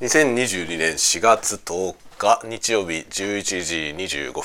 [0.00, 3.74] 2022年4月10日日曜日11時
[4.26, 4.42] 25分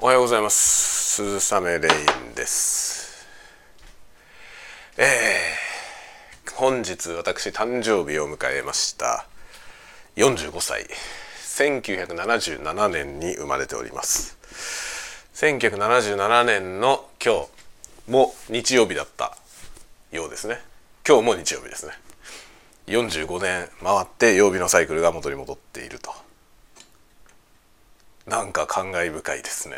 [0.00, 1.22] おはようございます。
[1.38, 3.28] 鈴雨レインです。
[4.98, 9.24] えー、本日私誕生日を迎えました。
[10.16, 10.88] 45歳
[11.44, 14.36] 1977年に生まれております。
[15.34, 17.46] 1977年の今
[18.06, 19.36] 日も日曜日だった
[20.10, 20.58] ようですね。
[21.06, 21.92] 今日も日曜日ですね。
[22.86, 26.14] 45年回って曜日のサイクルが元に戻っていると。
[28.26, 29.76] なんか感慨深いですね。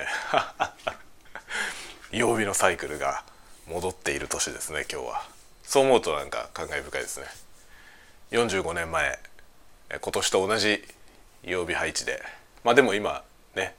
[2.12, 3.24] 曜日のサイクルが
[3.66, 5.26] 戻っている年ですね今日は。
[5.62, 7.26] そう思うとなんか感慨深いですね。
[8.32, 9.18] 45年前
[10.02, 10.86] 今年と同じ
[11.44, 12.22] 曜日配置で。
[12.62, 13.74] まあでも今ね、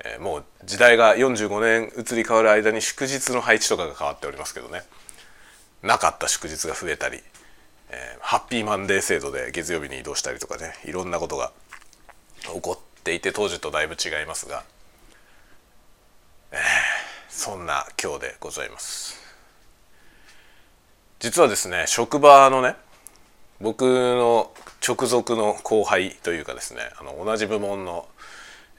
[0.00, 4.82] え、もう時代が45年移り変わる間に祝日の配置とかが変わっておりますけどね。
[5.82, 7.22] なかった祝日が増えたり
[7.90, 11.52] えー、ハッピーマンデー制度で月曜日に移動したりとかねいろんなことが
[12.42, 14.64] 起こっていて当時とだいぶ違いますが、
[16.52, 16.58] えー、
[17.28, 19.24] そんな今日でございます。
[21.18, 22.76] 実はですね職場のね
[23.60, 24.50] 僕の
[24.86, 28.06] 直属の後輩というかですねあの同じ部門の、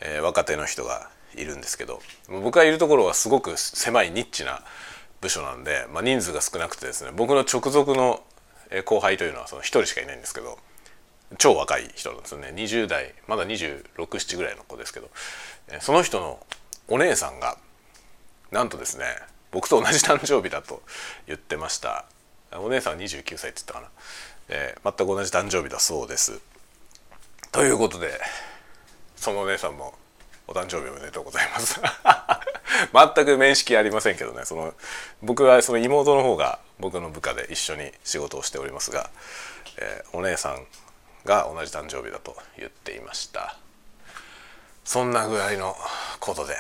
[0.02, 4.62] えー、若手の人がいるんですけど僕がいるところはすごく狭いニッチな
[5.20, 8.22] 部署なんで、まあ、人数が少なくてですね僕の直属の
[8.86, 10.58] 後輩というのはその1人しかいないんですけど
[11.38, 12.54] 超若い人なんですよね。
[12.56, 15.10] 20代まだ267ぐらいの子ですけど
[15.82, 16.46] その人の
[16.88, 17.58] お姉さんが
[18.52, 19.06] なんとですね
[19.52, 20.82] 僕と同じ誕生日だと
[21.26, 22.06] 言ってました。
[22.54, 23.88] お姉さんは29歳って言ったかな、
[24.48, 26.40] えー、全く同じ誕生日だそうです。
[27.52, 28.20] ということで
[29.18, 29.94] そのお姉さんも
[30.48, 31.82] お誕生日おめでとうございます。
[33.16, 34.45] 全く面識ありませんけどね。
[34.45, 34.73] その
[35.22, 39.09] 僕はその妹の方が僕の部下で一緒に仕事をしておりますが、
[39.78, 40.66] えー、お姉さん
[41.25, 43.55] が同じ誕生日だと言っていました。
[44.83, 45.75] そんなぐらいの
[46.20, 46.55] ことで、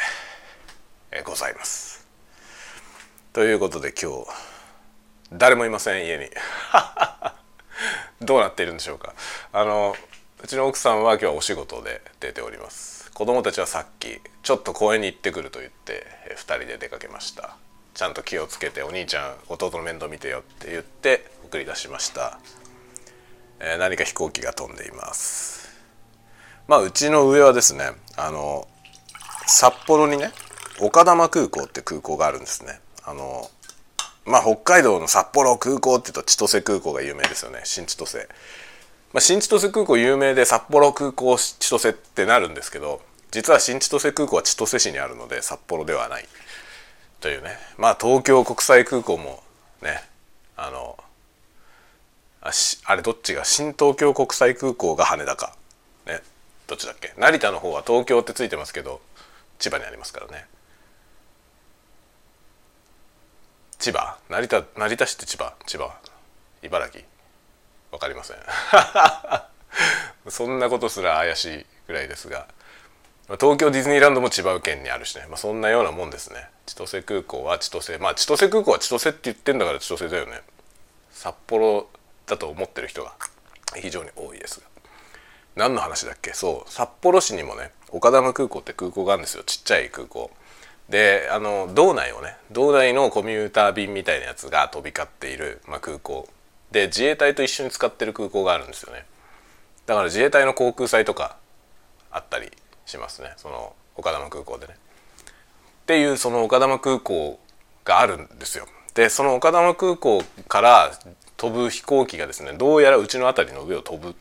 [1.11, 2.05] えー、ございます。
[3.33, 4.27] ということで今日
[5.31, 6.29] 誰もいません家に。
[8.21, 9.13] どうなっているんでしょうか。
[9.53, 9.95] あの
[10.41, 12.96] うちの奥さんは今日はお仕事で出ております。
[13.17, 16.05] 子供たちはさっきちょっと公園に行ってくると言って
[16.35, 17.57] 2人で出かけました。
[17.95, 22.37] ちゃんと気をつけてお兄ちゃん弟の面倒見てよって言って送り出しました、
[23.59, 25.67] えー、何か飛行機が飛んでいます。
[26.67, 28.67] まあうちの上はですねあの
[29.47, 30.29] 札幌にね
[30.79, 32.79] 丘珠空港って空港があるんですね。
[33.03, 33.49] あの
[34.25, 37.61] まあ北海道の札幌空港って言うと千歳空港が有名ですよね。
[37.63, 38.27] 新千歳。
[39.11, 43.01] まあ、新千歳空港有名で札幌空港千歳ってなるんですけど
[43.31, 46.25] 実は新千歳空港は千歳市にあるので札幌ではない。
[47.19, 47.57] というね。
[47.77, 49.43] まあ東京国際空港も
[49.81, 50.01] ね
[50.55, 50.97] あの
[52.41, 55.55] あしあれどっちが新東京国際空港が羽田か。
[56.05, 56.21] ね。
[56.67, 57.13] どっちだっけ？
[57.17, 59.01] 成田の方は東京ってついてますけど
[59.59, 60.45] 千葉にありますからね。
[63.79, 64.17] 千葉？
[64.29, 65.53] 成田成田市って千葉？
[65.65, 65.95] 千葉？
[66.63, 67.03] 茨城？
[67.91, 68.37] 分かりません。
[70.29, 72.47] そんなことすら怪しいぐらいですが。
[73.35, 76.47] 東京ディズニーランドも千葉県にあるしね、まあ、そんなようなもんですね。
[76.65, 77.97] 千歳空港は千歳。
[77.97, 80.41] まあ千歳空港は千歳って言ってんだから千歳だよね。
[81.11, 81.89] 札幌
[82.25, 83.13] だと思ってる人が
[83.75, 84.61] 非常に多いです。
[84.61, 84.65] が
[85.55, 86.33] 何の話だっけ？
[86.33, 86.71] そう。
[86.71, 89.43] 札幌市にもね丘珠空港って空港があるんですよ。
[89.43, 90.31] ちっちゃい空港。
[90.87, 96.29] であの道内をね道内のコミューター便みたいなやつが飛び交っている、まあ、空港。
[96.71, 99.05] で自衛隊と一緒に使ってる空港があるんですよね。
[99.85, 101.35] だから自衛隊の航空祭とか
[102.11, 102.51] あったり
[102.87, 103.33] しますね。
[103.37, 104.73] その丘珠空港でね。
[104.73, 107.39] っていうその丘珠空港
[107.85, 108.65] があるんですよ。
[108.95, 110.91] でその丘珠空港から
[111.35, 114.15] 飛ぶ飛行機がですねどうやらうちの辺りの上を飛ぶ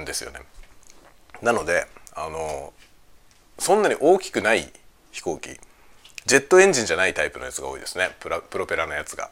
[0.00, 0.40] んですよね。
[1.42, 2.72] なのであの
[3.58, 4.72] そんなに大きくない
[5.10, 5.58] 飛行機
[6.26, 8.10] ジェットエンジンじゃないタイプのやつが多いですね。
[8.20, 9.30] プロペラのやつが。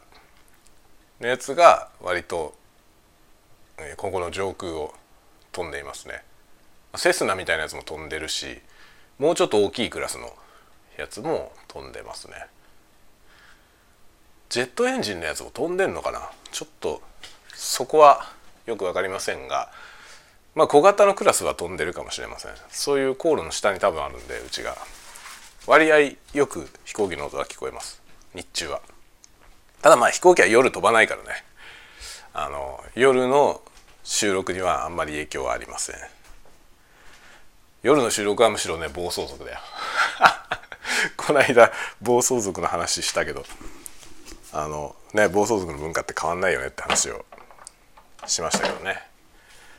[1.21, 2.55] のやつが割と
[3.97, 4.93] ここの上空を
[5.51, 6.23] 飛んでいますね。
[6.95, 8.59] セスナみたいなやつも飛んでるし
[9.19, 10.33] もうちょっと大きいクラスの
[10.97, 12.33] やつも飛んでますね。
[14.49, 16.29] ジェットエンジンのやつも飛んでんのかな？
[16.51, 17.01] ちょっと
[17.53, 18.31] そこは
[18.65, 19.71] よく分かりませんが
[20.53, 22.51] まあ小型のクラスは飛んでるかもしれません。
[22.69, 24.77] そういう航路の下に多分あるんでうちが。
[25.65, 25.99] 割合
[26.33, 28.01] よく飛行機の音が聞こえます。
[28.35, 28.81] 日中は。
[29.81, 31.29] ただまあ飛行機は夜飛ばないからね。
[32.33, 33.61] あの夜の
[34.03, 35.95] 収録にはあんまり影響はありません。
[37.83, 39.59] 夜の収録はむしろね暴走族だよ。
[41.17, 41.71] この間
[42.01, 43.45] 暴走族の話したけど
[44.53, 47.25] あのね暴走族の文化って変わんないよねって話を
[48.25, 49.05] しましたけどね。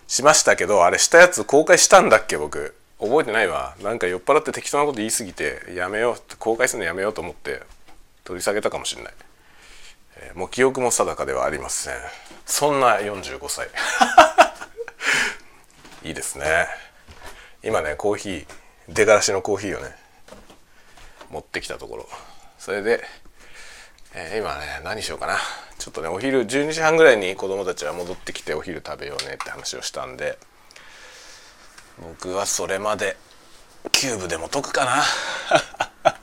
[0.07, 2.77] しましたけどあれしたやつ公開したんだっけ僕。
[3.01, 3.75] 覚えてないわ。
[3.81, 7.63] なんか酔っ払って適当なこと言い過ぎてやめようって公開するのやめようと思って
[8.23, 9.15] 取り下げたかもしれない、
[10.17, 11.95] えーもう記憶も定かではありません。
[12.45, 13.69] そんな45歳。
[16.05, 16.84] いいですね。
[17.65, 18.47] 今ねコーヒー
[18.89, 19.89] 出がらしのコーヒーをね
[21.31, 22.09] 持ってきたところ。
[22.59, 23.03] それで、
[24.15, 25.39] えー今ね何しようかな。
[25.79, 30.39] ちょっとねお昼12時半ぐらいに子供たちは戻ってきてお昼食べようねって話をしたんで
[32.01, 33.17] 僕はそれまで
[33.93, 35.03] キューブでも解くかな。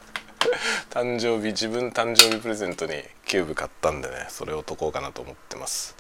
[0.90, 5.96] 誕生日自分誕生日プレゼントにキューブ買ったんでねそれを解こうかなと思ってます。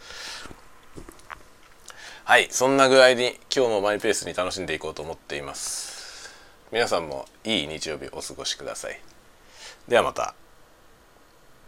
[2.24, 6.30] はいそんな具合に今日もマイペースに楽しんでいこうと思っています。
[6.72, 9.02] 皆さんもいい日曜日お過ごしください。
[9.88, 10.41] ではまた。